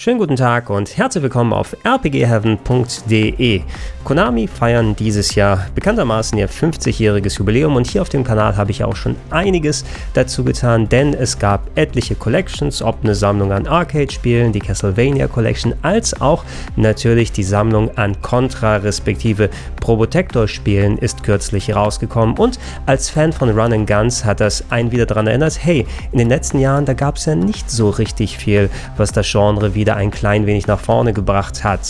Schönen 0.00 0.20
guten 0.20 0.36
Tag 0.36 0.70
und 0.70 0.96
herzlich 0.96 1.24
willkommen 1.24 1.52
auf 1.52 1.76
rpgheaven.de. 1.84 3.62
Konami 4.04 4.46
feiern 4.46 4.94
dieses 4.94 5.34
Jahr 5.34 5.66
bekanntermaßen 5.74 6.38
ihr 6.38 6.48
50-jähriges 6.48 7.36
Jubiläum 7.36 7.74
und 7.74 7.88
hier 7.88 8.00
auf 8.00 8.08
dem 8.08 8.22
Kanal 8.22 8.56
habe 8.56 8.70
ich 8.70 8.84
auch 8.84 8.94
schon 8.94 9.16
einiges 9.30 9.84
dazu 10.14 10.44
getan, 10.44 10.88
denn 10.88 11.14
es 11.14 11.40
gab 11.40 11.76
etliche 11.76 12.14
Collections, 12.14 12.80
ob 12.80 13.02
eine 13.02 13.16
Sammlung 13.16 13.50
an 13.50 13.66
Arcade-Spielen, 13.66 14.52
die 14.52 14.60
Castlevania 14.60 15.26
Collection, 15.26 15.74
als 15.82 16.20
auch 16.20 16.44
natürlich 16.76 17.32
die 17.32 17.42
Sammlung 17.42 17.90
an 17.98 18.22
Contra 18.22 18.76
respektive 18.76 19.50
Probotector-Spielen 19.80 20.98
ist 20.98 21.24
kürzlich 21.24 21.74
rausgekommen 21.74 22.38
und 22.38 22.60
als 22.86 23.10
Fan 23.10 23.32
von 23.32 23.50
Run 23.50 23.72
and 23.72 23.90
Guns 23.90 24.24
hat 24.24 24.38
das 24.38 24.62
einen 24.70 24.92
wieder 24.92 25.06
daran 25.06 25.26
erinnert, 25.26 25.58
hey, 25.60 25.88
in 26.12 26.18
den 26.18 26.28
letzten 26.28 26.60
Jahren, 26.60 26.84
da 26.84 26.94
gab 26.94 27.16
es 27.16 27.24
ja 27.24 27.34
nicht 27.34 27.68
so 27.68 27.90
richtig 27.90 28.38
viel, 28.38 28.70
was 28.96 29.10
das 29.10 29.28
Genre 29.28 29.74
wieder 29.74 29.87
wieder 29.88 29.96
ein 29.96 30.10
klein 30.10 30.44
wenig 30.44 30.66
nach 30.66 30.80
vorne 30.80 31.14
gebracht 31.14 31.64
hat. 31.64 31.80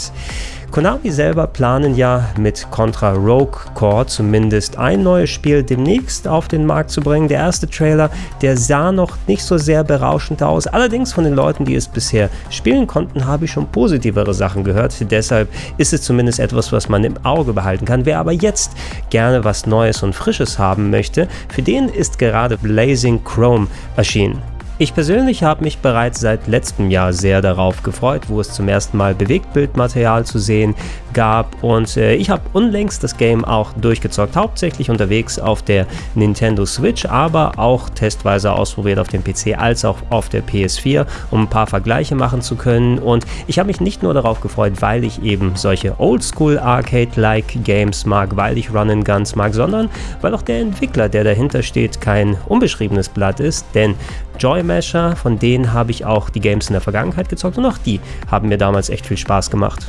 Konami 0.71 1.11
selber 1.11 1.49
planen 1.49 1.97
ja 1.97 2.29
mit 2.39 2.69
Contra 2.71 3.11
Rogue 3.11 3.59
Core 3.75 4.07
zumindest 4.07 4.79
ein 4.79 5.03
neues 5.03 5.31
Spiel 5.31 5.65
demnächst 5.65 6.29
auf 6.29 6.47
den 6.47 6.65
Markt 6.65 6.91
zu 6.91 7.01
bringen. 7.01 7.27
Der 7.27 7.39
erste 7.39 7.69
Trailer, 7.69 8.09
der 8.41 8.57
sah 8.57 8.93
noch 8.93 9.17
nicht 9.27 9.43
so 9.43 9.59
sehr 9.59 9.83
berauschend 9.83 10.45
aus. 10.45 10.69
Allerdings 10.69 11.13
von 11.13 11.25
den 11.25 11.35
Leuten, 11.35 11.65
die 11.65 11.75
es 11.75 11.89
bisher 11.89 12.31
spielen 12.51 12.87
konnten, 12.87 13.27
habe 13.27 13.47
ich 13.47 13.51
schon 13.51 13.67
positivere 13.67 14.33
Sachen 14.33 14.63
gehört. 14.63 14.95
Deshalb 15.11 15.49
ist 15.77 15.93
es 15.93 16.03
zumindest 16.03 16.39
etwas, 16.39 16.71
was 16.71 16.89
man 16.89 17.03
im 17.03 17.17
Auge 17.25 17.53
behalten 17.53 17.85
kann. 17.85 18.07
Wer 18.07 18.21
aber 18.21 18.33
jetzt 18.33 18.71
gerne 19.11 19.43
was 19.43 19.67
Neues 19.67 20.05
und 20.05 20.15
Frisches 20.15 20.57
haben 20.57 20.91
möchte, 20.91 21.27
für 21.49 21.63
den 21.63 21.89
ist 21.89 22.21
gerade 22.21 22.59
Blazing 22.59 23.25
Chrome 23.25 23.67
erschienen. 23.97 24.41
Ich 24.81 24.95
persönlich 24.95 25.43
habe 25.43 25.65
mich 25.65 25.79
bereits 25.79 26.21
seit 26.21 26.47
letztem 26.47 26.89
Jahr 26.89 27.13
sehr 27.13 27.43
darauf 27.43 27.83
gefreut, 27.83 28.29
wo 28.29 28.41
es 28.41 28.53
zum 28.53 28.69
ersten 28.69 28.97
Mal 28.97 29.13
Bewegtbildmaterial 29.13 30.25
zu 30.25 30.39
sehen 30.39 30.77
gab 31.15 31.63
und 31.63 31.97
äh, 31.97 32.15
ich 32.15 32.31
habe 32.31 32.43
unlängst 32.53 33.03
das 33.03 33.17
Game 33.17 33.45
auch 33.45 33.73
durchgezockt, 33.75 34.37
hauptsächlich 34.37 34.91
unterwegs 34.91 35.39
auf 35.39 35.63
der 35.63 35.87
Nintendo 36.15 36.67
Switch, 36.67 37.07
aber 37.07 37.59
auch 37.59 37.89
testweise 37.91 38.53
ausprobiert 38.53 38.99
auf 38.99 39.09
dem 39.09 39.23
PC 39.25 39.59
als 39.59 39.85
auch 39.85 39.99
auf 40.11 40.29
der 40.29 40.43
PS4, 40.43 41.07
um 41.31 41.43
ein 41.43 41.49
paar 41.49 41.67
Vergleiche 41.67 42.15
machen 42.15 42.43
zu 42.43 42.57
können 42.57 42.99
und 42.99 43.27
ich 43.47 43.59
habe 43.59 43.69
mich 43.69 43.81
nicht 43.81 44.03
nur 44.03 44.15
darauf 44.15 44.41
gefreut, 44.41 44.75
weil 44.81 45.05
ich 45.05 45.23
eben 45.23 45.53
solche 45.55 45.99
Oldschool 45.99 46.59
Arcade-like 46.59 47.65
Games 47.65 48.05
mag, 48.07 48.37
weil 48.37 48.59
ich 48.59 48.73
Run 48.73 48.91
and 48.91 49.05
Guns 49.05 49.37
mag, 49.37 49.55
sondern 49.55 49.89
weil 50.21 50.35
auch 50.35 50.43
der 50.43 50.61
Entwickler, 50.61 51.09
der 51.09 51.25
dahinter 51.25 51.63
steht, 51.63 52.01
kein 52.01 52.37
unbeschriebenes 52.47 53.09
Blatt 53.09 53.41
ist, 53.41 53.67
denn 53.75 53.95
Joy 54.39 54.63
Masher, 54.63 55.17
von 55.17 55.39
denen 55.39 55.73
habe 55.73 55.91
ich 55.91 56.05
auch 56.05 56.31
die 56.31 56.41
Games 56.41 56.69
in 56.69 56.75
der 56.75 56.81
Vergangenheit 56.81 57.29
gezockt 57.29 57.59
und 57.59 57.67
auch 57.67 57.79
die 57.79 58.01
haben 58.31 58.49
mir 58.49 58.59
damals 58.59 58.89
echt 58.89 59.07
viel 59.07 59.17
Spaß 59.17 59.51
gemacht. 59.51 59.89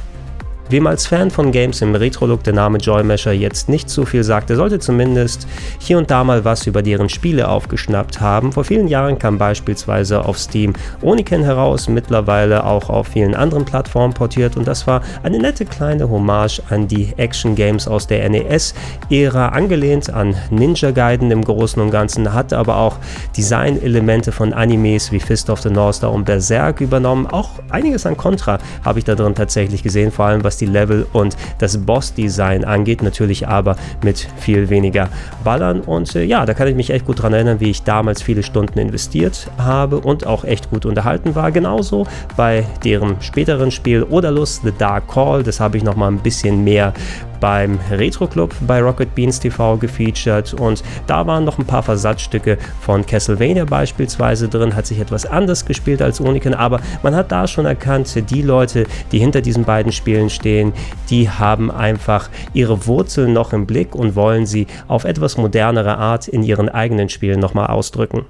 Wem 0.72 0.86
als 0.86 1.08
Fan 1.08 1.31
von 1.31 1.52
Games 1.52 1.81
im 1.81 1.95
Retro-Look 1.95 2.44
der 2.44 2.53
Name 2.53 2.78
Joy 2.78 3.02
Mesher 3.02 3.31
jetzt 3.31 3.70
nicht 3.70 3.89
so 3.89 4.06
viel 4.06 4.23
sagt, 4.23 4.52
der 4.52 4.56
sollte 4.56 4.78
zumindest 4.78 5.48
hier 5.80 5.98
und 5.98 6.11
da 6.11 6.23
mal 6.23 6.45
was 6.45 6.67
über 6.67 6.84
deren 6.84 7.09
Spiele 7.09 7.48
aufgeschnappt 7.48 8.22
haben. 8.22 8.52
Vor 8.52 8.64
vielen 8.64 8.88
Jahren 8.88 9.17
kam 9.17 9.39
beispielsweise 9.39 10.23
auf 10.23 10.38
Steam 10.38 10.73
Oniken 11.02 11.42
heraus, 11.42 11.89
mittlerweile 11.89 12.66
auch 12.66 12.92
auf 12.92 13.08
vielen 13.08 13.34
anderen 13.34 13.66
Plattformen 13.66 14.14
portiert 14.14 14.58
und 14.58 14.67
das 14.67 14.86
war 14.86 15.02
eine 15.23 15.39
nette 15.39 15.66
kleine 15.66 16.08
Hommage 16.08 16.61
an 16.70 16.88
die 16.88 17.14
Action-Games 17.17 17.88
aus 17.88 18.06
der 18.06 18.30
NES-Ära, 18.30 19.48
angelehnt 19.48 20.14
an 20.14 20.36
Ninja 20.52 20.92
Gaiden 20.92 21.31
im 21.31 21.44
Großen 21.44 21.81
und 21.81 21.89
Ganzen, 21.89 22.31
hatte 22.31 22.59
aber 22.59 22.78
auch 22.78 22.98
Design-Elemente 23.36 24.31
von 24.31 24.54
Animes 24.54 25.11
wie 25.11 25.20
Fist 25.20 25.50
of 25.50 25.61
the 25.61 25.72
North 25.72 25.95
Star 25.95 26.11
und 26.11 26.26
Berserk 26.26 26.80
übernommen. 26.80 27.26
Auch 27.26 27.54
einiges 27.72 28.06
an 28.06 28.16
Contra 28.16 28.59
habe 28.86 29.00
ich 29.00 29.06
da 29.06 29.16
drin 29.16 29.33
tatsächlich 29.33 29.81
gesehen, 29.81 30.11
vor 30.11 30.26
allem 30.26 30.44
was 30.44 30.58
die 30.61 30.65
Level 30.65 31.05
und 31.14 31.36
das 31.59 31.77
Boss-Design 31.77 32.64
angeht, 32.65 33.02
natürlich 33.02 33.47
aber 33.47 33.75
mit 34.03 34.27
viel 34.37 34.70
weniger 34.70 35.09
Ballern. 35.43 35.81
Und 35.81 36.15
äh, 36.15 36.23
ja, 36.23 36.45
da 36.45 36.53
kann 36.53 36.67
ich 36.67 36.75
mich 36.75 36.89
echt 36.89 37.05
gut 37.05 37.21
dran 37.21 37.33
erinnern, 37.33 37.59
wie 37.59 37.70
ich 37.70 37.83
damals 37.83 38.21
viele 38.21 38.43
Stunden 38.43 38.80
investiert 38.80 39.49
habe 39.58 39.99
und 39.99 40.25
auch 40.25 40.43
echt 40.43 40.69
gut 40.69 40.86
unterhalten 40.86 41.36
war. 41.36 41.52
Genauso 41.52 42.05
bei 42.37 42.65
deren 42.83 43.21
späteren 43.21 43.71
Spiel 43.71 44.03
Odalus 44.03 44.61
The 44.64 44.71
Dark 44.77 45.08
Call, 45.08 45.43
das 45.43 45.59
habe 45.59 45.77
ich 45.77 45.83
noch 45.83 45.95
mal 45.95 46.08
ein 46.08 46.19
bisschen 46.19 46.64
mehr 46.64 46.93
beim 47.39 47.80
Retro 47.92 48.27
Club 48.27 48.54
bei 48.67 48.82
Rocket 48.82 49.14
Beans 49.16 49.39
TV 49.39 49.77
gefeatured 49.77 50.54
und 50.54 50.83
da 51.08 51.26
waren 51.27 51.45
noch 51.45 51.58
ein 51.58 51.66
paar 51.66 51.83
Versatzstücke 51.83 52.58
von 52.82 53.05
Castlevania 53.05 53.66
beispielsweise 53.66 54.48
drin, 54.48 54.76
hat 54.76 54.86
sich 54.86 55.00
etwas 55.00 55.26
anders 55.26 55.66
gespielt 55.66 56.02
als 56.02 56.22
Oniken, 56.22 56.54
aber 56.54 56.80
man 57.04 57.16
hat 57.16 57.32
da 57.32 57.48
schon 57.48 57.66
erkannt, 57.66 58.14
die 58.30 58.42
Leute, 58.42 58.86
die 59.11 59.20
hinter 59.20 59.42
diesen 59.42 59.64
beiden 59.64 59.92
Spielen 59.92 60.30
stehen, 60.30 60.73
die 61.10 61.30
haben 61.30 61.72
einfach 61.72 62.30
ihre 62.54 62.86
Wurzeln 62.88 63.33
noch 63.33 63.54
im 63.54 63.66
Blick 63.66 63.95
und 63.95 64.16
wollen 64.16 64.45
sie 64.45 64.67
auf 64.88 65.04
etwas 65.04 65.38
modernere 65.38 65.98
Art 65.98 66.28
in 66.28 66.44
ihren 66.44 66.70
eigenen 66.70 67.10
Spielen 67.10 67.39
nochmal 67.39 67.67
ausdrücken. 67.67 68.26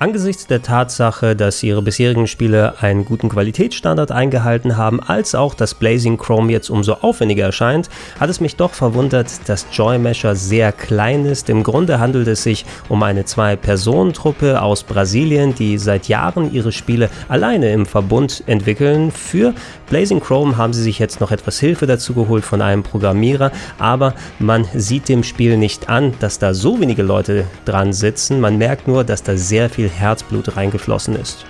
Angesichts 0.00 0.46
der 0.46 0.62
Tatsache, 0.62 1.34
dass 1.34 1.60
ihre 1.60 1.82
bisherigen 1.82 2.28
Spiele 2.28 2.80
einen 2.80 3.04
guten 3.04 3.28
Qualitätsstandard 3.28 4.12
eingehalten 4.12 4.76
haben, 4.76 5.02
als 5.02 5.34
auch 5.34 5.54
dass 5.54 5.74
Blazing 5.74 6.18
Chrome 6.18 6.52
jetzt 6.52 6.70
umso 6.70 6.92
aufwendiger 6.92 7.46
erscheint, 7.46 7.88
hat 8.20 8.30
es 8.30 8.38
mich 8.40 8.54
doch 8.54 8.70
verwundert, 8.74 9.28
dass 9.48 9.66
Joy 9.72 9.98
Mesher 9.98 10.36
sehr 10.36 10.70
klein 10.70 11.24
ist. 11.24 11.50
Im 11.50 11.64
Grunde 11.64 11.98
handelt 11.98 12.28
es 12.28 12.44
sich 12.44 12.64
um 12.88 13.02
eine 13.02 13.24
Zwei-Personen-Truppe 13.24 14.62
aus 14.62 14.84
Brasilien, 14.84 15.56
die 15.56 15.78
seit 15.78 16.06
Jahren 16.06 16.52
ihre 16.52 16.70
Spiele 16.70 17.10
alleine 17.28 17.72
im 17.72 17.84
Verbund 17.84 18.44
entwickeln. 18.46 19.10
Für 19.10 19.52
Blazing 19.90 20.20
Chrome 20.20 20.56
haben 20.56 20.74
sie 20.74 20.82
sich 20.84 21.00
jetzt 21.00 21.20
noch 21.20 21.32
etwas 21.32 21.58
Hilfe 21.58 21.86
dazu 21.88 22.14
geholt 22.14 22.44
von 22.44 22.62
einem 22.62 22.84
Programmierer, 22.84 23.50
aber 23.80 24.14
man 24.38 24.64
sieht 24.74 25.08
dem 25.08 25.24
Spiel 25.24 25.56
nicht 25.56 25.88
an, 25.88 26.14
dass 26.20 26.38
da 26.38 26.54
so 26.54 26.80
wenige 26.80 27.02
Leute 27.02 27.46
dran 27.64 27.92
sitzen. 27.92 28.38
Man 28.38 28.58
merkt 28.58 28.86
nur, 28.86 29.02
dass 29.02 29.24
da 29.24 29.36
sehr 29.36 29.68
viel 29.68 29.87
Herzblut 29.88 30.56
reingeflossen 30.56 31.16
ist. 31.16 31.44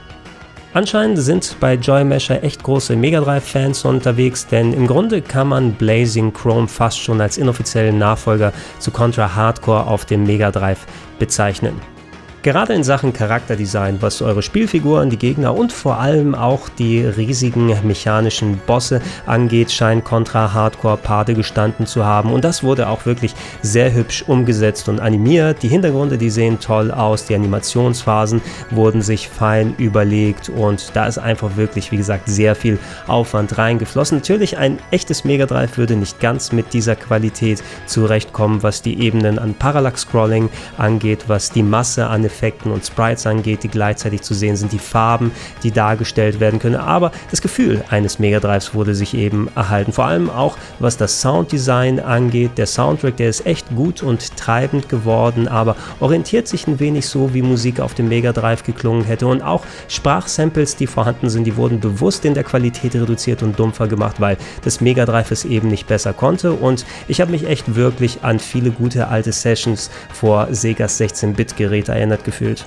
Anscheinend 0.75 1.19
sind 1.19 1.57
bei 1.61 1.75
Joy 1.75 2.05
Mesher 2.05 2.45
echt 2.45 2.63
große 2.63 2.95
Mega 2.95 3.21
Drive-Fans 3.21 3.85
unterwegs, 3.85 4.47
denn 4.47 4.75
im 4.75 4.87
Grunde 4.87 5.23
kann 5.23 5.49
man 5.49 5.73
Blazing 5.73 6.33
Chrome 6.33 6.69
fast 6.69 7.01
schon 7.01 7.21
als 7.21 7.39
inoffiziellen 7.39 7.99
Nachfolger 7.99 8.53
zu 8.79 8.91
Contra 8.91 9.35
Hardcore 9.35 9.87
auf 9.87 10.05
dem 10.05 10.25
Mega 10.25 10.51
Drive 10.51 10.87
bezeichnen. 11.19 11.81
Gerade 12.43 12.73
in 12.73 12.85
Sachen 12.85 13.13
Charakterdesign, 13.13 14.01
was 14.01 14.23
eure 14.23 14.43
Spielfiguren, 14.43 15.11
die 15.11 15.19
Gegner 15.19 15.57
und 15.57 15.73
vor 15.73 15.99
allem 15.99 16.37
auch 16.37 16.69
die 16.69 17.05
riesigen 17.05 17.75
mechanischen 17.83 18.59
Bosse 18.65 19.01
angeht, 19.27 19.73
scheint 19.73 20.05
Contra 20.05 20.53
Hardcore 20.53 20.99
Pate 20.99 21.35
gestanden 21.35 21.85
zu 21.85 22.05
haben. 22.05 22.33
Und 22.33 22.45
das 22.45 22.63
wurde 22.63 22.89
auch 22.89 23.07
wirklich 23.07 23.35
sehr 23.63 23.93
hübsch 23.93 24.23
umgesetzt 24.23 24.89
und 24.89 25.01
animiert. 25.01 25.65
Die 25.65 25.69
Hintergründe, 25.69 26.17
die 26.17 26.31
sehen 26.31 26.61
toll 26.61 26.93
aus, 26.93 27.25
die 27.25 27.35
Animationsphasen 27.35 28.41
wurden 28.71 29.03
sich 29.03 29.29
fein 29.29 29.75
überlegt 29.77 30.49
und 30.49 30.93
da 30.95 31.07
ist 31.07 31.19
einfach 31.19 31.57
wirklich, 31.57 31.91
wie 31.91 31.97
gesagt, 31.97 32.29
sehr 32.29 32.55
viel 32.55 32.79
Aufwand 33.09 33.59
reingeflossen. 33.59 34.19
Natürlich, 34.19 34.59
ein 34.59 34.79
echtes 34.93 35.25
Mega 35.25 35.47
Drive 35.47 35.77
würde 35.77 35.97
nicht 35.97 36.21
ganz 36.21 36.53
mit 36.53 36.73
dieser 36.73 36.95
Qualität 36.95 37.65
zurechtkommen, 37.87 38.63
was 38.63 38.81
die 38.81 39.03
Ebenen 39.03 39.41
an 39.41 39.55
Parallax-Scrolling 39.55 40.51
angeht, 40.77 41.25
was 41.27 41.51
die 41.51 41.65
Masse 41.65 42.07
an 42.07 42.28
Effekten 42.29 42.71
und 42.71 42.85
Sprites 42.85 43.27
angeht, 43.27 43.63
die 43.63 43.69
gleichzeitig 43.69 44.23
zu 44.23 44.35
sehen 44.35 44.57
sind, 44.57 44.73
die 44.73 44.79
Farben, 44.79 45.33
die 45.63 45.71
dargestellt 45.71 46.41
werden 46.41 46.61
können. 46.61 46.77
Aber 46.77 47.11
das 47.31 47.43
Gefühl 47.43 47.83
eines 47.89 48.19
Mega 48.19 48.39
Drives 48.39 48.75
wurde 48.75 48.95
sich 48.95 49.15
eben 49.15 49.49
erhalten. 49.55 49.93
Vor 49.93 50.05
allem 50.05 50.31
auch 50.31 50.57
was 50.79 50.97
das 50.97 51.21
Sounddesign 51.21 52.01
angeht. 52.01 52.53
Der 52.57 52.67
Soundtrack, 52.67 53.17
der 53.17 53.31
ist 53.31 53.47
echt 53.47 53.75
gut 53.75 54.03
und 54.03 54.37
treibend 54.37 54.89
geworden, 54.89 55.49
aber 55.49 55.77
orientiert 56.01 56.49
sich 56.49 56.67
ein 56.67 56.79
wenig 56.81 57.07
so, 57.07 57.35
wie 57.35 57.43
Musik 57.43 57.81
auf 57.81 57.95
dem 57.95 58.09
Mega 58.09 58.33
Drive 58.33 58.63
geklungen 58.63 59.05
hätte. 59.05 59.27
Und 59.27 59.43
auch 59.43 59.65
Sprachsamples, 59.89 60.77
die 60.77 60.87
vorhanden 60.87 61.31
sind, 61.31 61.45
die 61.45 61.57
wurden 61.57 61.81
bewusst 61.81 62.25
in 62.25 62.35
der 62.35 62.45
Qualität 62.45 62.95
reduziert 62.95 63.43
und 63.43 63.59
dumpfer 63.59 63.89
gemacht, 63.89 64.21
weil 64.21 64.37
das 64.63 64.81
Mega 64.81 65.07
Drive 65.07 65.31
es 65.31 65.45
eben 65.45 65.69
nicht 65.69 65.87
besser 65.87 66.13
konnte. 66.13 66.53
Und 66.53 66.85
ich 67.09 67.21
habe 67.21 67.31
mich 67.31 67.47
echt 67.47 67.75
wirklich 67.75 68.19
an 68.23 68.39
viele 68.39 68.71
gute 68.71 69.09
alte 69.09 69.33
Sessions 69.33 69.91
vor 70.13 70.49
Segas 70.51 71.01
16-Bit-Gerät 71.01 71.89
erinnert 71.89 72.18
gefühlt. 72.25 72.65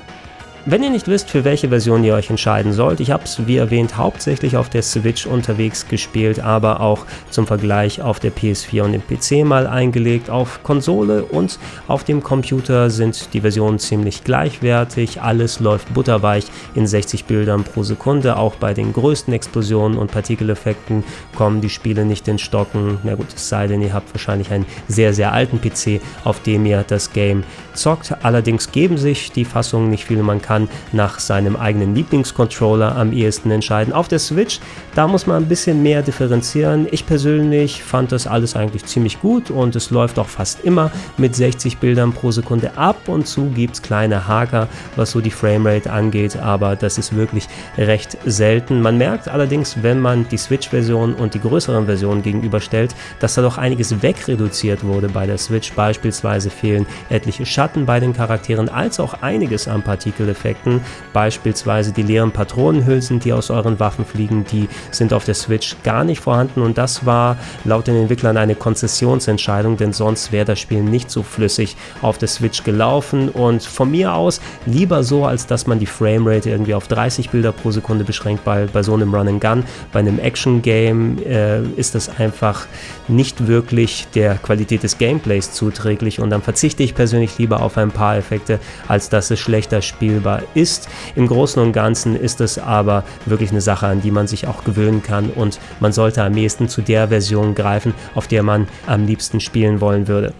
Wenn 0.67 0.83
ihr 0.83 0.91
nicht 0.91 1.07
wisst, 1.07 1.31
für 1.31 1.43
welche 1.43 1.69
Version 1.69 2.03
ihr 2.03 2.13
euch 2.13 2.29
entscheiden 2.29 2.71
sollt, 2.71 2.99
ich 2.99 3.09
habe 3.09 3.23
es 3.23 3.47
wie 3.47 3.57
erwähnt 3.57 3.97
hauptsächlich 3.97 4.57
auf 4.57 4.69
der 4.69 4.83
Switch 4.83 5.25
unterwegs 5.25 5.87
gespielt, 5.87 6.39
aber 6.39 6.81
auch 6.81 7.07
zum 7.31 7.47
Vergleich 7.47 7.99
auf 8.03 8.19
der 8.19 8.31
PS4 8.31 8.83
und 8.83 8.91
dem 8.91 9.01
PC 9.01 9.43
mal 9.43 9.65
eingelegt. 9.65 10.29
Auf 10.29 10.61
Konsole 10.61 11.23
und 11.23 11.57
auf 11.87 12.03
dem 12.03 12.21
Computer 12.21 12.91
sind 12.91 13.33
die 13.33 13.41
Versionen 13.41 13.79
ziemlich 13.79 14.23
gleichwertig. 14.23 15.19
Alles 15.23 15.59
läuft 15.61 15.91
butterweich 15.95 16.45
in 16.75 16.85
60 16.85 17.25
Bildern 17.25 17.63
pro 17.63 17.81
Sekunde. 17.81 18.37
Auch 18.37 18.53
bei 18.53 18.75
den 18.75 18.93
größten 18.93 19.33
Explosionen 19.33 19.97
und 19.97 20.11
Partikeleffekten 20.11 21.03
kommen 21.35 21.61
die 21.61 21.71
Spiele 21.71 22.05
nicht 22.05 22.27
in 22.27 22.37
Stocken. 22.37 22.99
Na 23.01 23.15
gut, 23.15 23.33
es 23.35 23.49
sei 23.49 23.65
denn, 23.65 23.81
ihr 23.81 23.93
habt 23.93 24.13
wahrscheinlich 24.13 24.51
einen 24.51 24.67
sehr, 24.87 25.15
sehr 25.15 25.33
alten 25.33 25.59
PC, 25.59 26.01
auf 26.23 26.39
dem 26.43 26.67
ihr 26.67 26.85
das 26.87 27.13
Game 27.13 27.43
zockt. 27.73 28.13
Allerdings 28.23 28.71
geben 28.71 28.97
sich 28.97 29.31
die 29.31 29.45
Fassungen 29.45 29.89
nicht 29.89 30.05
viel. 30.05 30.21
Man 30.21 30.41
kann 30.41 30.69
nach 30.91 31.19
seinem 31.19 31.55
eigenen 31.55 31.95
Lieblingscontroller 31.95 32.95
am 32.95 33.13
ehesten 33.13 33.51
entscheiden. 33.51 33.93
Auf 33.93 34.07
der 34.07 34.19
Switch, 34.19 34.59
da 34.95 35.07
muss 35.07 35.27
man 35.27 35.43
ein 35.43 35.47
bisschen 35.47 35.81
mehr 35.81 36.01
differenzieren. 36.01 36.87
Ich 36.91 37.05
persönlich 37.05 37.83
fand 37.83 38.11
das 38.11 38.27
alles 38.27 38.55
eigentlich 38.55 38.85
ziemlich 38.85 39.21
gut 39.21 39.49
und 39.49 39.75
es 39.75 39.89
läuft 39.89 40.19
auch 40.19 40.27
fast 40.27 40.63
immer 40.63 40.91
mit 41.17 41.35
60 41.35 41.77
Bildern 41.77 42.13
pro 42.13 42.31
Sekunde. 42.31 42.77
Ab 42.77 43.07
und 43.07 43.27
zu 43.27 43.45
gibt 43.45 43.75
es 43.75 43.81
kleine 43.81 44.27
Haker, 44.27 44.67
was 44.95 45.11
so 45.11 45.21
die 45.21 45.31
Framerate 45.31 45.91
angeht, 45.91 46.37
aber 46.37 46.75
das 46.75 46.97
ist 46.97 47.15
wirklich 47.15 47.47
recht 47.77 48.17
selten. 48.25 48.81
Man 48.81 48.97
merkt 48.97 49.27
allerdings, 49.27 49.77
wenn 49.81 49.99
man 49.99 50.27
die 50.29 50.37
Switch-Version 50.37 51.13
und 51.13 51.33
die 51.33 51.41
größeren 51.41 51.85
Versionen 51.85 52.21
gegenüberstellt, 52.21 52.95
dass 53.19 53.35
da 53.35 53.41
doch 53.41 53.57
einiges 53.57 54.01
wegreduziert 54.01 54.83
wurde 54.83 55.09
bei 55.09 55.25
der 55.25 55.37
Switch. 55.37 55.71
Beispielsweise 55.73 56.49
fehlen 56.49 56.85
etliche 57.09 57.45
Schatten 57.45 57.60
bei 57.61 57.99
den 57.99 58.13
Charakteren, 58.13 58.69
als 58.69 58.99
auch 58.99 59.21
einiges 59.21 59.67
an 59.67 59.83
Partikeleffekten. 59.83 60.81
Beispielsweise 61.13 61.91
die 61.91 62.01
leeren 62.01 62.31
Patronenhülsen, 62.31 63.19
die 63.19 63.33
aus 63.33 63.51
euren 63.51 63.79
Waffen 63.79 64.03
fliegen, 64.03 64.45
die 64.51 64.67
sind 64.89 65.13
auf 65.13 65.25
der 65.25 65.35
Switch 65.35 65.75
gar 65.83 66.03
nicht 66.03 66.21
vorhanden. 66.21 66.61
Und 66.61 66.79
das 66.79 67.05
war 67.05 67.37
laut 67.63 67.85
den 67.85 67.95
Entwicklern 67.95 68.37
eine 68.37 68.55
Konzessionsentscheidung, 68.55 69.77
denn 69.77 69.93
sonst 69.93 70.31
wäre 70.31 70.45
das 70.45 70.59
Spiel 70.59 70.81
nicht 70.81 71.11
so 71.11 71.21
flüssig 71.21 71.77
auf 72.01 72.17
der 72.17 72.29
Switch 72.29 72.63
gelaufen. 72.63 73.29
Und 73.29 73.61
von 73.61 73.91
mir 73.91 74.15
aus 74.15 74.41
lieber 74.65 75.03
so, 75.03 75.25
als 75.25 75.45
dass 75.45 75.67
man 75.67 75.77
die 75.77 75.85
Framerate 75.85 76.49
irgendwie 76.49 76.73
auf 76.73 76.87
30 76.87 77.29
Bilder 77.29 77.51
pro 77.51 77.69
Sekunde 77.69 78.03
beschränkt, 78.03 78.45
weil 78.45 78.67
bei 78.67 78.81
so 78.81 78.93
einem 78.95 79.13
Run 79.13 79.27
and 79.27 79.41
Gun, 79.41 79.63
bei 79.91 79.99
einem 79.99 80.17
Action-Game 80.17 81.19
äh, 81.19 81.61
ist 81.75 81.93
das 81.93 82.09
einfach 82.17 82.65
nicht 83.07 83.47
wirklich 83.47 84.07
der 84.15 84.35
Qualität 84.35 84.81
des 84.81 84.97
Gameplays 84.97 85.51
zuträglich. 85.51 86.19
Und 86.19 86.31
dann 86.31 86.41
verzichte 86.41 86.81
ich 86.81 86.95
persönlich 86.95 87.37
lieber 87.37 87.50
auf 87.59 87.77
ein 87.77 87.91
paar 87.91 88.17
Effekte, 88.17 88.59
als 88.87 89.09
dass 89.09 89.31
es 89.31 89.39
schlechter 89.39 89.81
spielbar 89.81 90.43
ist. 90.53 90.87
Im 91.15 91.27
Großen 91.27 91.61
und 91.61 91.73
Ganzen 91.73 92.15
ist 92.15 92.39
es 92.41 92.57
aber 92.57 93.03
wirklich 93.25 93.51
eine 93.51 93.61
Sache, 93.61 93.87
an 93.87 94.01
die 94.01 94.11
man 94.11 94.27
sich 94.27 94.47
auch 94.47 94.63
gewöhnen 94.63 95.03
kann 95.03 95.29
und 95.29 95.59
man 95.79 95.91
sollte 95.91 96.23
am 96.23 96.37
ehesten 96.37 96.69
zu 96.69 96.81
der 96.81 97.09
Version 97.09 97.55
greifen, 97.55 97.93
auf 98.15 98.27
der 98.27 98.43
man 98.43 98.67
am 98.87 99.05
liebsten 99.05 99.39
spielen 99.39 99.81
wollen 99.81 100.07
würde. 100.07 100.33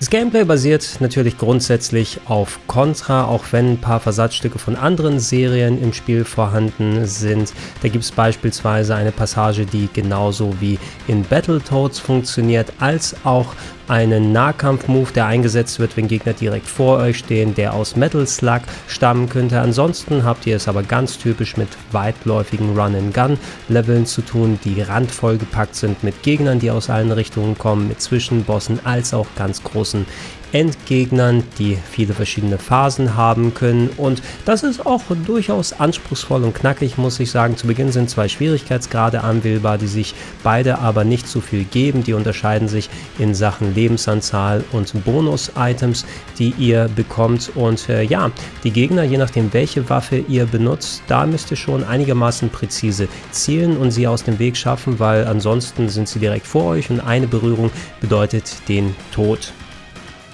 Das 0.00 0.08
Gameplay 0.08 0.44
basiert 0.44 0.96
natürlich 1.00 1.36
grundsätzlich 1.36 2.20
auf 2.24 2.58
Contra, 2.66 3.26
auch 3.26 3.44
wenn 3.50 3.72
ein 3.72 3.80
paar 3.82 4.00
Versatzstücke 4.00 4.58
von 4.58 4.74
anderen 4.74 5.20
Serien 5.20 5.78
im 5.78 5.92
Spiel 5.92 6.24
vorhanden 6.24 7.04
sind. 7.04 7.52
Da 7.82 7.88
gibt 7.88 8.04
es 8.04 8.10
beispielsweise 8.10 8.94
eine 8.94 9.12
Passage, 9.12 9.66
die 9.66 9.90
genauso 9.92 10.54
wie 10.58 10.78
in 11.06 11.22
Battletoads 11.22 11.98
funktioniert, 11.98 12.72
als 12.80 13.14
auch 13.24 13.52
einen 13.90 14.30
Nahkampf-Move, 14.30 15.12
der 15.12 15.26
eingesetzt 15.26 15.80
wird, 15.80 15.96
wenn 15.96 16.06
Gegner 16.06 16.32
direkt 16.32 16.68
vor 16.68 16.98
euch 16.98 17.18
stehen, 17.18 17.56
der 17.56 17.74
aus 17.74 17.96
Metal 17.96 18.24
Slug 18.24 18.60
stammen 18.86 19.28
könnte. 19.28 19.60
Ansonsten 19.60 20.22
habt 20.22 20.46
ihr 20.46 20.54
es 20.54 20.68
aber 20.68 20.84
ganz 20.84 21.18
typisch 21.18 21.56
mit 21.56 21.68
weitläufigen 21.90 22.78
Run-and-Gun-Leveln 22.78 24.06
zu 24.06 24.22
tun, 24.22 24.60
die 24.64 24.80
randvoll 24.80 25.38
gepackt 25.38 25.74
sind 25.74 26.04
mit 26.04 26.22
Gegnern, 26.22 26.60
die 26.60 26.70
aus 26.70 26.88
allen 26.88 27.10
Richtungen 27.10 27.58
kommen, 27.58 27.88
mit 27.88 28.00
Zwischenbossen 28.00 28.78
als 28.86 29.12
auch 29.12 29.26
ganz 29.36 29.64
großen 29.64 30.06
Endgegnern, 30.52 31.42
die 31.58 31.76
viele 31.90 32.14
verschiedene 32.14 32.58
Phasen 32.58 33.16
haben 33.16 33.54
können. 33.54 33.88
Und 33.96 34.22
das 34.44 34.62
ist 34.62 34.84
auch 34.86 35.02
durchaus 35.26 35.72
anspruchsvoll 35.72 36.44
und 36.44 36.54
knackig, 36.54 36.98
muss 36.98 37.20
ich 37.20 37.30
sagen. 37.30 37.56
Zu 37.56 37.66
Beginn 37.66 37.92
sind 37.92 38.10
zwei 38.10 38.28
Schwierigkeitsgrade 38.28 39.22
anwählbar, 39.22 39.78
die 39.78 39.86
sich 39.86 40.14
beide 40.42 40.78
aber 40.78 41.04
nicht 41.04 41.28
zu 41.28 41.40
viel 41.40 41.64
geben. 41.64 42.04
Die 42.04 42.14
unterscheiden 42.14 42.68
sich 42.68 42.90
in 43.18 43.34
Sachen 43.34 43.74
Lebensanzahl 43.74 44.64
und 44.72 45.04
Bonus-Items, 45.04 46.04
die 46.38 46.54
ihr 46.58 46.88
bekommt. 46.94 47.52
Und 47.54 47.88
äh, 47.88 48.02
ja, 48.02 48.30
die 48.64 48.70
Gegner, 48.70 49.04
je 49.04 49.18
nachdem 49.18 49.52
welche 49.52 49.88
Waffe 49.88 50.18
ihr 50.28 50.46
benutzt, 50.46 51.02
da 51.06 51.26
müsst 51.26 51.50
ihr 51.50 51.56
schon 51.56 51.84
einigermaßen 51.84 52.50
präzise 52.50 53.08
zielen 53.30 53.76
und 53.76 53.90
sie 53.90 54.06
aus 54.06 54.24
dem 54.24 54.38
Weg 54.38 54.56
schaffen, 54.56 54.98
weil 54.98 55.26
ansonsten 55.26 55.88
sind 55.88 56.08
sie 56.08 56.18
direkt 56.18 56.46
vor 56.46 56.64
euch 56.64 56.90
und 56.90 57.00
eine 57.00 57.26
Berührung 57.26 57.70
bedeutet 58.00 58.68
den 58.68 58.94
Tod. 59.12 59.52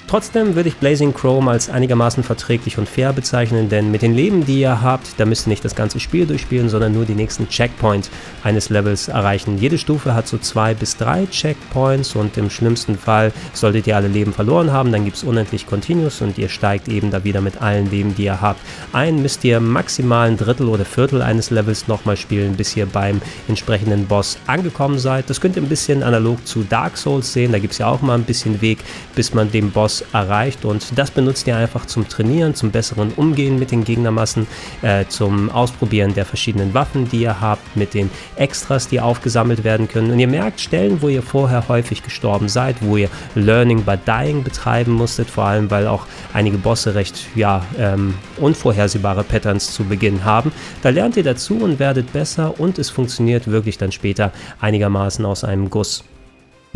Trotzdem 0.09 0.55
würde 0.55 0.69
ich 0.69 0.77
Blazing 0.77 1.13
Chrome 1.13 1.51
als 1.51 1.69
einigermaßen 1.69 2.23
verträglich 2.23 2.79
und 2.79 2.89
fair 2.89 3.13
bezeichnen, 3.13 3.69
denn 3.69 3.91
mit 3.91 4.03
den 4.03 4.15
Leben, 4.15 4.47
die 4.47 4.61
ihr 4.61 4.81
habt, 4.81 5.19
da 5.19 5.25
müsst 5.25 5.49
ihr 5.49 5.51
nicht 5.51 5.65
das 5.65 5.75
ganze 5.75 5.99
Spiel 5.99 6.27
durchspielen, 6.27 6.69
sondern 6.69 6.93
nur 6.93 7.05
die 7.05 7.17
nächsten 7.17 7.49
Checkpoint 7.49 8.09
eines 8.45 8.71
Levels 8.71 9.09
erreichen. 9.09 9.59
Jede 9.59 9.79
Stufe 9.79 10.15
hat 10.15 10.29
so 10.29 10.39
zwei 10.39 10.75
bis 10.75 10.97
drei 10.97 11.27
Checkpoints 11.27 12.15
und 12.15 12.39
im 12.39 12.51
schlimmsten 12.51 12.97
Fall 12.97 13.33
solltet 13.53 13.89
ihr 13.89 13.97
alle 13.97 14.07
Leben 14.07 14.33
verloren 14.33 14.71
haben, 14.71 14.93
dann 14.93 15.05
gibt 15.05 15.17
es 15.17 15.25
unendlich 15.25 15.67
Continuous 15.67 16.21
und 16.21 16.39
ihr 16.39 16.49
steigt 16.49 16.87
eben 16.87 17.11
da 17.11 17.25
wieder 17.25 17.41
mit 17.41 17.61
allen 17.61 17.91
Leben, 17.91 18.15
die 18.15 18.27
ihr 18.27 18.41
habt 18.41 18.61
ein. 18.93 19.23
Müsst 19.23 19.43
ihr 19.43 19.59
maximal 19.59 20.29
ein 20.29 20.37
Drittel 20.37 20.69
oder 20.69 20.85
Viertel 20.85 21.21
eines 21.21 21.51
Levels 21.51 21.89
nochmal 21.89 22.17
spielen, 22.17 22.55
bis 22.55 22.77
ihr 22.77 22.87
beim 22.87 23.21
entsprechenden 23.49 24.07
Boss 24.07 24.39
angekommen 24.47 25.01
seid. 25.01 25.29
Das 25.29 25.41
könnt 25.41 25.57
ihr 25.57 25.63
ein 25.63 25.69
bisschen 25.69 26.05
analog 26.05 26.47
zu 26.47 26.63
Dark 26.63 26.97
Souls 26.97 27.33
sehen, 27.33 27.51
da 27.51 27.59
gibt 27.59 27.73
es 27.73 27.79
ja 27.79 27.89
auch 27.89 28.03
mal 28.03 28.15
ein 28.15 28.23
bisschen 28.23 28.61
Weg, 28.61 28.79
bis 29.17 29.35
man 29.35 29.51
den 29.51 29.73
Boss 29.73 29.96
erreicht 30.13 30.65
und 30.65 30.99
das 30.99 31.11
benutzt 31.11 31.47
ihr 31.47 31.57
einfach 31.57 31.87
zum 31.87 32.09
Trainieren, 32.09 32.55
zum 32.55 32.71
besseren 32.71 33.13
Umgehen 33.13 33.59
mit 33.59 33.71
den 33.71 33.85
Gegnermassen, 33.85 34.47
äh, 34.83 35.05
zum 35.09 35.51
Ausprobieren 35.51 36.15
der 36.15 36.25
verschiedenen 36.25 36.75
Waffen, 36.75 37.09
die 37.09 37.23
ihr 37.23 37.41
habt, 37.41 37.77
mit 37.77 37.95
den 37.95 38.11
Extras, 38.37 38.89
die 38.89 39.01
aufgesammelt 39.01 39.65
werden 39.65 39.89
können. 39.89 40.11
Und 40.11 40.19
ihr 40.19 40.29
merkt 40.29 40.61
Stellen, 40.61 41.03
wo 41.03 41.09
ihr 41.09 41.23
vorher 41.23 41.69
häufig 41.69 42.03
gestorben 42.03 42.49
seid, 42.49 42.77
wo 42.81 42.97
ihr 42.97 43.09
Learning 43.35 43.83
by 43.83 43.97
Dying 44.07 44.43
betreiben 44.43 44.93
musstet, 44.93 45.31
vor 45.31 45.45
allem 45.45 45.71
weil 45.71 45.87
auch 45.87 46.07
einige 46.33 46.59
Bosse 46.59 46.95
recht 46.95 47.27
ja, 47.35 47.65
ähm, 47.79 48.15
unvorhersehbare 48.39 49.25
Patterns 49.25 49.73
zu 49.73 49.85
Beginn 49.85 50.25
haben. 50.25 50.53
Da 50.83 50.91
lernt 50.91 51.17
ihr 51.17 51.25
dazu 51.25 51.57
und 51.57 51.79
werdet 51.79 52.13
besser 52.13 52.59
und 52.59 52.79
es 52.79 52.91
funktioniert 52.91 53.49
wirklich 53.49 53.79
dann 53.79 53.93
später 53.93 54.33
einigermaßen 54.61 55.25
aus 55.25 55.45
einem 55.45 55.71
Guss. 55.71 56.05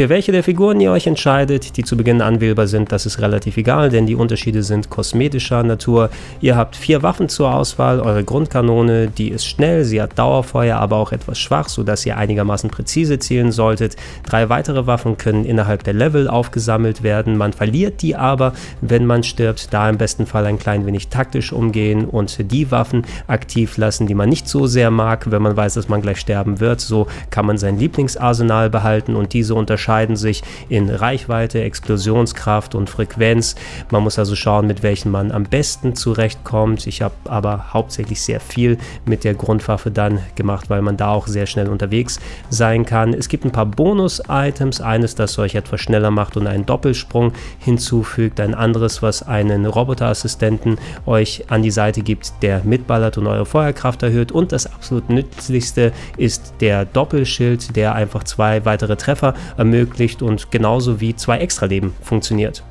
Für 0.00 0.08
welche 0.08 0.32
der 0.32 0.42
Figuren 0.42 0.80
ihr 0.80 0.92
euch 0.92 1.06
entscheidet, 1.06 1.76
die 1.76 1.84
zu 1.84 1.94
Beginn 1.94 2.22
anwählbar 2.22 2.66
sind, 2.66 2.90
das 2.90 3.04
ist 3.04 3.20
relativ 3.20 3.58
egal, 3.58 3.90
denn 3.90 4.06
die 4.06 4.14
Unterschiede 4.14 4.62
sind 4.62 4.88
kosmetischer 4.88 5.62
Natur. 5.62 6.08
Ihr 6.40 6.56
habt 6.56 6.74
vier 6.74 7.02
Waffen 7.02 7.28
zur 7.28 7.54
Auswahl, 7.54 8.00
eure 8.00 8.24
Grundkanone, 8.24 9.08
die 9.08 9.28
ist 9.28 9.44
schnell, 9.44 9.84
sie 9.84 10.00
hat 10.00 10.18
Dauerfeuer, 10.18 10.78
aber 10.78 10.96
auch 10.96 11.12
etwas 11.12 11.38
schwach, 11.38 11.68
sodass 11.68 12.06
ihr 12.06 12.16
einigermaßen 12.16 12.70
präzise 12.70 13.18
zielen 13.18 13.52
solltet. 13.52 13.96
Drei 14.24 14.48
weitere 14.48 14.86
Waffen 14.86 15.18
können 15.18 15.44
innerhalb 15.44 15.84
der 15.84 15.92
Level 15.92 16.28
aufgesammelt 16.28 17.02
werden, 17.02 17.36
man 17.36 17.52
verliert 17.52 18.00
die 18.00 18.16
aber, 18.16 18.54
wenn 18.80 19.04
man 19.04 19.22
stirbt, 19.22 19.74
da 19.74 19.90
im 19.90 19.98
besten 19.98 20.24
Fall 20.24 20.46
ein 20.46 20.58
klein 20.58 20.86
wenig 20.86 21.08
taktisch 21.08 21.52
umgehen 21.52 22.06
und 22.06 22.50
die 22.50 22.70
Waffen 22.70 23.04
aktiv 23.26 23.76
lassen, 23.76 24.06
die 24.06 24.14
man 24.14 24.30
nicht 24.30 24.48
so 24.48 24.66
sehr 24.66 24.90
mag, 24.90 25.30
wenn 25.30 25.42
man 25.42 25.58
weiß, 25.58 25.74
dass 25.74 25.90
man 25.90 26.00
gleich 26.00 26.20
sterben 26.20 26.58
wird. 26.58 26.80
So 26.80 27.06
kann 27.28 27.44
man 27.44 27.58
sein 27.58 27.78
Lieblingsarsenal 27.78 28.70
behalten 28.70 29.14
und 29.14 29.34
diese 29.34 29.54
unterscheiden 29.54 29.89
unterscheiden 29.90 30.14
sich 30.14 30.42
in 30.68 30.88
Reichweite, 30.88 31.62
Explosionskraft 31.62 32.76
und 32.76 32.88
Frequenz. 32.88 33.56
Man 33.90 34.04
muss 34.04 34.20
also 34.20 34.36
schauen, 34.36 34.68
mit 34.68 34.84
welchen 34.84 35.10
man 35.10 35.32
am 35.32 35.42
besten 35.42 35.96
zurechtkommt. 35.96 36.86
Ich 36.86 37.02
habe 37.02 37.14
aber 37.24 37.72
hauptsächlich 37.72 38.22
sehr 38.22 38.38
viel 38.38 38.78
mit 39.04 39.24
der 39.24 39.34
Grundwaffe 39.34 39.90
dann 39.90 40.20
gemacht, 40.36 40.70
weil 40.70 40.80
man 40.80 40.96
da 40.96 41.08
auch 41.08 41.26
sehr 41.26 41.46
schnell 41.46 41.68
unterwegs 41.68 42.20
sein 42.50 42.84
kann. 42.84 43.14
Es 43.14 43.28
gibt 43.28 43.44
ein 43.44 43.50
paar 43.50 43.66
Bonus-Items. 43.66 44.80
Eines, 44.80 45.16
das 45.16 45.36
euch 45.40 45.56
etwas 45.56 45.80
schneller 45.80 46.12
macht 46.12 46.36
und 46.36 46.46
einen 46.46 46.66
Doppelsprung 46.66 47.32
hinzufügt. 47.58 48.38
Ein 48.38 48.54
anderes, 48.54 49.02
was 49.02 49.26
einen 49.26 49.66
Roboterassistenten 49.66 50.78
euch 51.04 51.46
an 51.48 51.62
die 51.62 51.72
Seite 51.72 52.02
gibt, 52.02 52.32
der 52.42 52.62
mitballert 52.62 53.18
und 53.18 53.26
eure 53.26 53.44
Feuerkraft 53.44 54.04
erhöht. 54.04 54.30
Und 54.30 54.52
das 54.52 54.72
absolut 54.72 55.10
nützlichste 55.10 55.90
ist 56.16 56.54
der 56.60 56.84
Doppelschild, 56.84 57.74
der 57.74 57.96
einfach 57.96 58.22
zwei 58.22 58.64
weitere 58.64 58.94
Treffer 58.94 59.34
ermöglicht 59.56 59.79
ermöglicht 59.80 60.22
und 60.22 60.50
genauso 60.50 61.00
wie 61.00 61.14
zwei 61.16 61.38
Extraleben 61.38 61.94
funktioniert. 62.02 62.62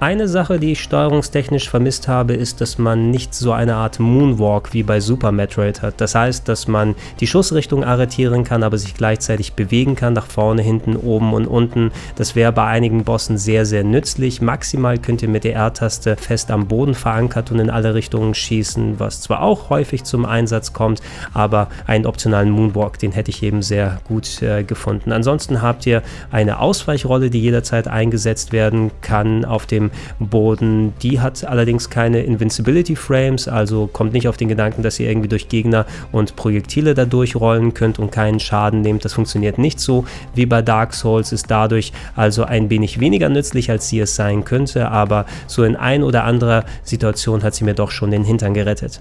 Eine 0.00 0.28
Sache, 0.28 0.60
die 0.60 0.70
ich 0.70 0.82
steuerungstechnisch 0.84 1.68
vermisst 1.68 2.06
habe, 2.06 2.34
ist, 2.34 2.60
dass 2.60 2.78
man 2.78 3.10
nicht 3.10 3.34
so 3.34 3.50
eine 3.50 3.74
Art 3.74 3.98
Moonwalk 3.98 4.72
wie 4.72 4.84
bei 4.84 5.00
Super 5.00 5.32
Metroid 5.32 5.82
hat. 5.82 6.00
Das 6.00 6.14
heißt, 6.14 6.46
dass 6.48 6.68
man 6.68 6.94
die 7.18 7.26
Schussrichtung 7.26 7.82
arretieren 7.82 8.44
kann, 8.44 8.62
aber 8.62 8.78
sich 8.78 8.94
gleichzeitig 8.94 9.54
bewegen 9.54 9.96
kann, 9.96 10.12
nach 10.12 10.28
vorne, 10.28 10.62
hinten, 10.62 10.94
oben 10.94 11.32
und 11.32 11.48
unten. 11.48 11.90
Das 12.14 12.36
wäre 12.36 12.52
bei 12.52 12.64
einigen 12.66 13.02
Bossen 13.02 13.38
sehr, 13.38 13.66
sehr 13.66 13.82
nützlich. 13.82 14.40
Maximal 14.40 14.98
könnt 14.98 15.20
ihr 15.22 15.28
mit 15.28 15.42
der 15.42 15.56
R-Taste 15.56 16.14
fest 16.14 16.52
am 16.52 16.68
Boden 16.68 16.94
verankert 16.94 17.50
und 17.50 17.58
in 17.58 17.68
alle 17.68 17.94
Richtungen 17.94 18.34
schießen, 18.34 19.00
was 19.00 19.20
zwar 19.22 19.42
auch 19.42 19.68
häufig 19.68 20.04
zum 20.04 20.26
Einsatz 20.26 20.72
kommt, 20.72 21.02
aber 21.34 21.70
einen 21.88 22.06
optionalen 22.06 22.50
Moonwalk, 22.50 23.00
den 23.00 23.10
hätte 23.10 23.32
ich 23.32 23.42
eben 23.42 23.62
sehr 23.62 24.00
gut 24.06 24.42
äh, 24.42 24.62
gefunden. 24.62 25.10
Ansonsten 25.10 25.60
habt 25.60 25.86
ihr 25.86 26.04
eine 26.30 26.60
Ausweichrolle, 26.60 27.30
die 27.30 27.40
jederzeit 27.40 27.88
eingesetzt 27.88 28.52
werden 28.52 28.92
kann 29.00 29.44
auf 29.44 29.66
dem 29.66 29.87
Boden. 30.18 30.94
Die 31.02 31.20
hat 31.20 31.44
allerdings 31.44 31.90
keine 31.90 32.20
Invincibility 32.20 32.96
Frames, 32.96 33.48
also 33.48 33.86
kommt 33.86 34.12
nicht 34.12 34.28
auf 34.28 34.36
den 34.36 34.48
Gedanken, 34.48 34.82
dass 34.82 34.98
ihr 35.00 35.08
irgendwie 35.08 35.28
durch 35.28 35.48
Gegner 35.48 35.86
und 36.12 36.36
Projektile 36.36 36.94
da 36.94 37.04
durchrollen 37.04 37.74
könnt 37.74 37.98
und 37.98 38.12
keinen 38.12 38.40
Schaden 38.40 38.80
nehmt. 38.80 39.04
Das 39.04 39.12
funktioniert 39.12 39.58
nicht 39.58 39.80
so 39.80 40.04
wie 40.34 40.46
bei 40.46 40.62
Dark 40.62 40.94
Souls, 40.94 41.32
ist 41.32 41.50
dadurch 41.50 41.92
also 42.16 42.44
ein 42.44 42.70
wenig 42.70 43.00
weniger 43.00 43.28
nützlich, 43.28 43.70
als 43.70 43.88
sie 43.88 44.00
es 44.00 44.16
sein 44.16 44.44
könnte, 44.44 44.90
aber 44.90 45.26
so 45.46 45.64
in 45.64 45.76
ein 45.76 46.02
oder 46.02 46.24
anderer 46.24 46.64
Situation 46.82 47.42
hat 47.42 47.54
sie 47.54 47.64
mir 47.64 47.74
doch 47.74 47.90
schon 47.90 48.10
den 48.10 48.24
Hintern 48.24 48.54
gerettet. 48.54 49.00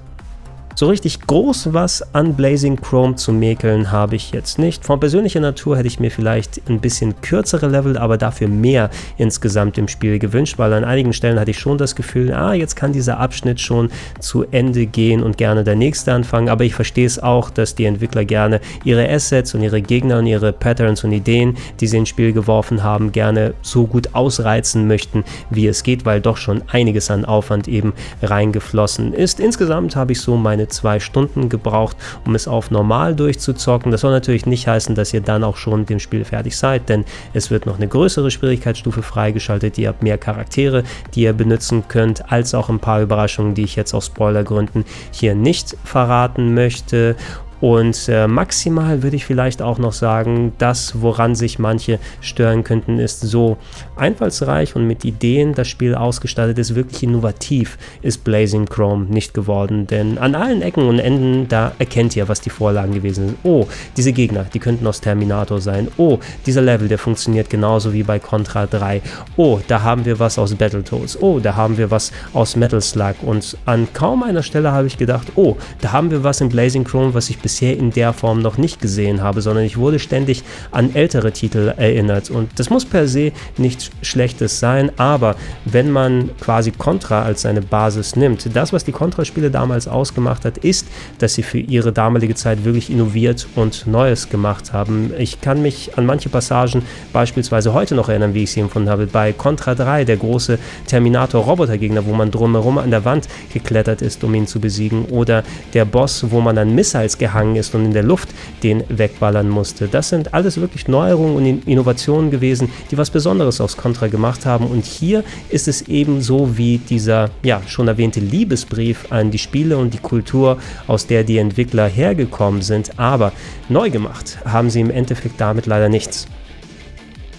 So 0.80 0.86
richtig 0.86 1.22
groß 1.22 1.74
was 1.74 2.14
an 2.14 2.36
Blazing 2.36 2.80
Chrome 2.80 3.16
zu 3.16 3.34
mäkeln 3.34 3.92
habe 3.92 4.16
ich 4.16 4.30
jetzt 4.32 4.60
nicht. 4.60 4.86
Von 4.86 5.00
persönlicher 5.00 5.40
Natur 5.40 5.76
hätte 5.76 5.88
ich 5.88 6.00
mir 6.00 6.12
vielleicht 6.12 6.62
ein 6.70 6.80
bisschen 6.80 7.20
kürzere 7.20 7.68
Level, 7.68 7.98
aber 7.98 8.20
dafür 8.20 8.48
mehr 8.48 8.92
insgesamt 9.18 9.80
im 9.80 9.88
Spiel 9.88 10.20
gewünscht, 10.20 10.60
weil 10.60 10.74
an 10.74 10.84
einigen 10.84 11.14
Stellen 11.14 11.40
hatte 11.40 11.50
ich 11.50 11.58
schon 11.58 11.80
das 11.80 11.96
Gefühl, 11.96 12.32
ah, 12.32 12.54
jetzt 12.54 12.76
kann 12.76 12.94
dieser 12.94 13.20
Abschnitt 13.20 13.60
schon 13.60 13.90
zu 14.20 14.46
Ende 14.52 14.86
gehen 14.86 15.24
und 15.24 15.40
gerne 15.40 15.64
der 15.64 15.76
nächste 15.76 16.14
anfangen. 16.14 16.48
Aber 16.48 16.64
ich 16.64 16.76
verstehe 16.76 17.08
es 17.08 17.18
auch, 17.18 17.50
dass 17.50 17.74
die 17.74 17.86
Entwickler 17.86 18.24
gerne 18.24 18.62
ihre 18.84 19.10
Assets 19.10 19.56
und 19.56 19.64
ihre 19.64 19.82
Gegner 19.82 20.20
und 20.20 20.28
ihre 20.28 20.54
Patterns 20.54 21.04
und 21.04 21.12
Ideen, 21.12 21.58
die 21.80 21.88
sie 21.88 21.98
ins 21.98 22.10
Spiel 22.10 22.34
geworfen 22.34 22.84
haben, 22.84 23.12
gerne 23.12 23.56
so 23.64 23.88
gut 23.88 24.14
ausreizen 24.14 24.86
möchten, 24.86 25.24
wie 25.50 25.66
es 25.66 25.82
geht, 25.82 26.06
weil 26.06 26.22
doch 26.22 26.38
schon 26.38 26.62
einiges 26.68 27.10
an 27.10 27.26
Aufwand 27.26 27.68
eben 27.68 27.94
reingeflossen 28.22 29.16
ist. 29.16 29.40
Insgesamt 29.40 29.96
habe 29.96 30.12
ich 30.12 30.22
so 30.22 30.38
meine 30.38 30.67
zwei 30.68 31.00
Stunden 31.00 31.50
gebraucht, 31.50 31.98
um 32.26 32.36
es 32.36 32.48
auf 32.48 32.72
normal 32.72 33.16
durchzuzocken. 33.16 33.92
Das 33.92 34.02
soll 34.02 34.12
natürlich 34.12 34.46
nicht 34.46 34.68
heißen, 34.68 34.96
dass 34.96 35.14
ihr 35.14 35.22
dann 35.22 35.44
auch 35.44 35.58
schon 35.58 35.82
mit 35.82 35.90
dem 35.90 36.00
Spiel 36.00 36.26
fertig 36.26 36.58
seid, 36.58 36.90
denn 36.90 37.06
es 37.34 37.52
wird 37.52 37.66
noch 37.66 37.78
eine 37.78 37.88
größere 37.88 38.32
Schwierigkeitsstufe 38.32 39.02
freigeschaltet. 39.02 39.78
Ihr 39.78 39.90
habt 39.90 40.04
mehr 40.04 40.18
Charaktere, 40.18 40.84
die 41.14 41.22
ihr 41.22 41.34
benutzen 41.34 41.84
könnt, 41.88 42.32
als 42.32 42.54
auch 42.54 42.70
ein 42.70 42.80
paar 42.80 43.02
Überraschungen, 43.02 43.56
die 43.56 43.64
ich 43.64 43.76
jetzt 43.76 43.94
aus 43.94 44.08
Spoilergründen 44.08 44.86
hier 45.12 45.36
nicht 45.36 45.78
verraten 45.84 46.54
möchte. 46.54 47.16
Und 47.60 48.08
äh, 48.08 48.28
maximal 48.28 49.02
würde 49.02 49.16
ich 49.16 49.26
vielleicht 49.26 49.62
auch 49.62 49.80
noch 49.80 49.94
sagen, 49.94 50.54
das, 50.58 51.02
woran 51.02 51.34
sich 51.34 51.58
manche 51.58 52.00
stören 52.22 52.64
könnten, 52.64 53.00
ist 53.00 53.22
so 53.22 53.58
einfallsreich 53.98 54.76
und 54.76 54.88
mit 54.88 55.06
Ideen 55.06 55.54
das 55.54 55.68
Spiel 55.68 55.96
ausgestattet 55.96 56.58
ist, 56.58 56.76
wirklich 56.76 57.04
innovativ 57.04 57.78
ist 58.02 58.24
Blazing 58.24 58.66
Chrome 58.66 59.06
nicht 59.06 59.34
geworden. 59.34 59.88
Denn 59.88 60.18
an 60.18 60.36
allen 60.36 60.62
Ecken 60.62 60.88
und 60.88 61.00
Enden, 61.00 61.48
da 61.48 61.74
erkennt 61.80 62.16
ihr, 62.16 62.28
was 62.28 62.42
die 62.42 62.50
Vorlagen 62.50 62.94
gewesen 62.94 63.28
sind. 63.28 63.38
Oh, 63.44 63.68
diese 63.96 64.14
Gegner, 64.14 64.46
die 64.54 64.60
könnten 64.60 64.88
aus 64.88 65.02
Terminator 65.02 65.62
sein. 65.62 65.88
Oh, 65.98 66.20
dieser 66.46 66.62
Level, 66.62 66.88
der 66.88 66.98
funktioniert 66.98 67.50
genauso 67.50 67.94
wie 67.94 68.04
bei 68.04 68.20
Contra 68.20 68.66
3. 68.66 69.02
Oh, 69.36 69.60
da 69.68 69.82
haben 69.82 70.06
wir 70.06 70.20
was 70.20 70.38
aus 70.38 70.54
Battletoads. 70.56 71.22
Oh, 71.22 71.40
da 71.40 71.56
haben 71.56 71.78
wir 71.78 71.92
was 71.92 72.12
aus 72.34 72.56
Metal 72.56 72.82
Slug. 72.82 73.16
Und 73.22 73.58
an 73.66 73.88
kaum 73.94 74.24
einer 74.24 74.44
Stelle 74.44 74.72
habe 74.72 74.88
ich 74.88 74.98
gedacht, 74.98 75.34
oh, 75.36 75.58
da 75.82 75.92
haben 75.92 76.12
wir 76.12 76.24
was 76.24 76.42
in 76.42 76.50
Blazing 76.50 76.84
Chrome, 76.84 77.14
was 77.14 77.30
ich 77.30 77.40
bisher 77.40 77.78
in 77.78 77.92
der 77.92 78.14
Form 78.14 78.42
noch 78.42 78.58
nicht 78.58 78.82
gesehen 78.82 79.22
habe, 79.22 79.42
sondern 79.42 79.66
ich 79.66 79.78
wurde 79.78 80.00
ständig 80.00 80.44
an 80.72 80.94
ältere 80.96 81.32
Titel 81.32 81.74
erinnert. 81.78 82.30
Und 82.30 82.50
das 82.58 82.70
muss 82.70 82.86
per 82.86 83.08
se 83.08 83.32
nichts 83.58 83.87
Schlechtes 84.02 84.60
sein, 84.60 84.92
aber 84.98 85.36
wenn 85.66 85.92
man 85.92 86.30
quasi 86.40 86.72
Contra 86.72 87.24
als 87.24 87.42
seine 87.42 87.62
Basis 87.62 88.16
nimmt, 88.16 88.56
das, 88.56 88.74
was 88.74 88.84
die 88.84 88.92
Contra-Spiele 88.92 89.52
damals 89.52 89.88
ausgemacht 89.88 90.46
hat, 90.46 90.58
ist, 90.60 90.88
dass 91.20 91.34
sie 91.34 91.44
für 91.44 91.60
ihre 91.60 91.92
damalige 91.92 92.36
Zeit 92.36 92.64
wirklich 92.64 92.90
innoviert 92.90 93.48
und 93.56 93.88
Neues 93.88 94.30
gemacht 94.30 94.74
haben. 94.74 95.12
Ich 95.18 95.42
kann 95.42 95.62
mich 95.62 95.98
an 95.98 96.06
manche 96.06 96.30
Passagen 96.30 96.84
beispielsweise 97.14 97.74
heute 97.74 97.96
noch 97.96 98.10
erinnern, 98.10 98.34
wie 98.34 98.44
ich 98.44 98.52
sie 98.52 98.60
empfunden 98.60 98.90
habe. 98.90 99.08
Bei 99.08 99.34
Contra 99.34 99.76
3, 99.76 100.06
der 100.06 100.18
große 100.18 100.60
Terminator-Robotergegner, 100.88 102.06
wo 102.06 102.14
man 102.14 102.32
drumherum 102.32 102.78
an 102.78 102.92
der 102.92 103.06
Wand 103.06 103.28
geklettert 103.54 104.02
ist, 104.02 104.24
um 104.24 104.34
ihn 104.34 104.48
zu 104.48 104.60
besiegen, 104.60 105.06
oder 105.06 105.44
der 105.74 105.86
Boss, 105.86 106.26
wo 106.30 106.42
man 106.42 106.58
an 106.58 106.74
Missiles 106.76 107.18
gehangen 107.18 107.56
ist 107.56 107.74
und 107.76 107.86
in 107.86 107.94
der 107.94 108.04
Luft 108.04 108.30
den 108.64 108.84
wegballern 108.90 109.50
musste. 109.50 109.88
Das 109.88 110.10
sind 110.10 110.34
alles 110.34 110.60
wirklich 110.60 110.88
Neuerungen 110.88 111.36
und 111.36 111.68
Innovationen 111.68 112.32
gewesen, 112.32 112.70
die 112.92 112.98
was 112.98 113.10
Besonderes 113.10 113.62
aufs 113.62 113.77
Contra 113.78 114.08
gemacht 114.08 114.46
haben. 114.46 114.68
Und 114.68 114.86
hier 114.86 115.24
ist 115.50 115.68
es 115.68 115.84
eben 115.84 116.22
so 116.22 116.58
wie 116.58 116.80
dieser 116.80 117.30
ja 117.44 117.62
schon 117.68 117.88
erwähnte 117.88 118.20
Liebesbrief 118.20 119.12
an 119.12 119.32
die 119.32 119.38
Spiele 119.38 119.78
und 119.78 119.94
die 119.94 120.00
Kultur, 120.00 120.58
aus 120.88 121.08
der 121.08 121.24
die 121.24 121.38
Entwickler 121.38 121.88
hergekommen 121.88 122.62
sind. 122.62 123.00
Aber 123.00 123.32
neu 123.70 123.90
gemacht 123.90 124.40
haben 124.46 124.70
sie 124.70 124.82
im 124.82 124.92
Endeffekt 124.92 125.40
damit 125.40 125.66
leider 125.66 125.90
nichts. 125.90 126.28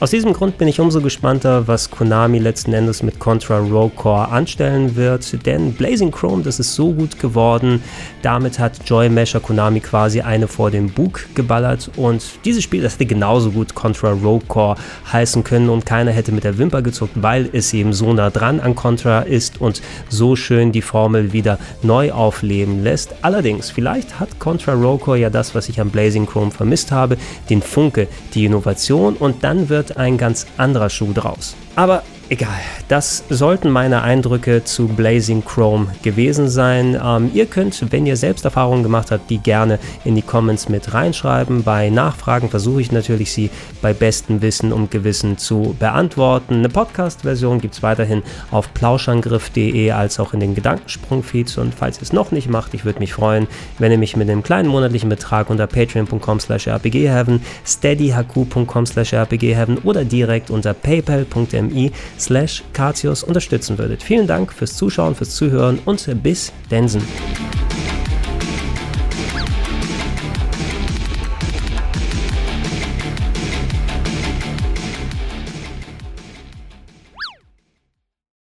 Aus 0.01 0.13
diesem 0.13 0.33
Grund 0.33 0.59
bin 0.59 0.69
ich 0.69 0.79
umso 0.79 1.01
gespannter, 1.01 1.67
was 1.67 1.91
Konami 1.91 2.39
letzten 2.39 2.73
Endes 2.73 3.03
mit 3.03 3.19
Contra 3.19 3.59
Rogue 3.59 3.91
Core 3.97 4.29
anstellen 4.29 4.95
wird, 4.95 5.45
denn 5.45 5.73
Blazing 5.73 6.13
Chrome, 6.13 6.45
das 6.45 6.61
ist 6.61 6.77
so 6.77 6.93
gut 6.93 7.19
geworden, 7.19 7.83
damit 8.23 8.61
hat 8.61 8.79
Joy 8.87 9.09
Mesher 9.09 9.41
Konami 9.41 9.81
quasi 9.81 10.21
eine 10.21 10.47
vor 10.47 10.71
dem 10.71 10.89
Bug 10.89 11.27
geballert. 11.35 11.91
Und 11.97 12.23
dieses 12.45 12.63
Spiel, 12.63 12.81
das 12.81 12.95
hätte 12.95 13.07
genauso 13.07 13.51
gut 13.51 13.75
Contra 13.75 14.11
Rogue 14.11 14.47
Core 14.47 14.77
heißen 15.13 15.43
können. 15.43 15.69
Und 15.69 15.85
keiner 15.85 16.13
hätte 16.13 16.31
mit 16.31 16.45
der 16.45 16.59
Wimper 16.59 16.81
gezuckt, 16.83 17.15
weil 17.17 17.49
es 17.53 17.75
eben 17.75 17.93
so 17.93 18.13
nah 18.13 18.31
dran 18.31 18.61
an 18.61 18.77
Contra 18.77 19.23
ist 19.23 19.61
und 19.61 19.83
so 20.09 20.37
schön 20.37 20.71
die 20.71 20.83
Formel 20.83 21.33
wieder 21.33 21.59
neu 21.83 22.13
aufleben 22.13 22.85
lässt. 22.85 23.17
Allerdings, 23.23 23.71
vielleicht 23.71 24.21
hat 24.21 24.39
Contra 24.39 24.75
Rogue 24.75 25.01
Core 25.01 25.19
ja 25.19 25.31
das, 25.31 25.57
was 25.57 25.69
ich 25.69 25.81
am 25.81 25.91
Blazing 25.91 26.27
Chrome 26.27 26.53
vermisst 26.53 26.93
habe, 26.93 27.17
den 27.51 27.63
Funke, 27.63 28.07
die 28.35 28.45
Innovation. 28.45 29.17
Und 29.17 29.43
dann 29.43 29.69
wird 29.89 29.99
ein 29.99 30.19
ganz 30.19 30.47
anderer 30.57 30.91
Schuh 30.91 31.13
draus. 31.13 31.55
Aber 31.77 32.03
Egal, 32.31 32.61
das 32.89 33.25
sollten 33.31 33.71
meine 33.71 34.03
Eindrücke 34.03 34.63
zu 34.63 34.87
Blazing 34.87 35.43
Chrome 35.47 35.87
gewesen 36.03 36.51
sein. 36.51 37.01
Ähm, 37.03 37.31
ihr 37.33 37.47
könnt, 37.47 37.91
wenn 37.91 38.05
ihr 38.05 38.19
selbst 38.19 38.45
Erfahrungen 38.45 38.83
gemacht 38.83 39.11
habt, 39.11 39.31
die 39.31 39.39
gerne 39.39 39.79
in 40.05 40.15
die 40.15 40.21
Comments 40.21 40.69
mit 40.69 40.93
reinschreiben. 40.93 41.63
Bei 41.63 41.89
Nachfragen 41.89 42.51
versuche 42.51 42.83
ich 42.83 42.93
natürlich, 42.93 43.33
sie 43.33 43.49
bei 43.81 43.95
bestem 43.95 44.43
Wissen 44.43 44.75
und 44.75 44.91
Gewissen 44.91 45.39
zu 45.39 45.75
beantworten. 45.79 46.57
Eine 46.57 46.69
Podcast-Version 46.69 47.63
gibt 47.63 47.73
es 47.73 47.83
weiterhin 47.83 48.23
auf 48.51 48.75
plauschangriff.de 48.75 49.91
als 49.93 50.21
auch 50.21 50.35
in 50.35 50.41
den 50.41 50.55
Gedankensprung-Feeds. 50.55 51.57
Und 51.57 51.75
falls 51.75 51.97
ihr 51.97 52.03
es 52.03 52.13
noch 52.13 52.31
nicht 52.31 52.51
macht, 52.51 52.75
ich 52.75 52.85
würde 52.85 52.99
mich 52.99 53.15
freuen, 53.15 53.47
wenn 53.79 53.91
ihr 53.91 53.97
mich 53.97 54.19
mit 54.19 54.29
einem 54.29 54.43
kleinen 54.43 54.69
monatlichen 54.69 55.09
Betrag 55.09 55.49
unter 55.49 55.67
patreon.com 55.67 56.41
slash 56.41 56.69
rpgheaven, 56.69 57.41
steadyhq.com 57.65 58.85
slash 58.85 59.15
rpgheaven 59.15 59.79
oder 59.79 60.05
direkt 60.05 60.51
unter 60.51 60.75
paypal.me 60.75 61.91
slash 62.19 62.63
Katius 62.73 63.23
unterstützen 63.23 63.79
würdet. 63.79 64.03
Vielen 64.03 64.27
Dank 64.27 64.53
fürs 64.53 64.77
Zuschauen, 64.77 65.15
fürs 65.15 65.35
Zuhören 65.35 65.79
und 65.85 66.23
bis 66.23 66.53
Densen. 66.71 67.03